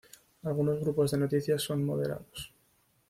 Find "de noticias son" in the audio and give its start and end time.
1.11-1.85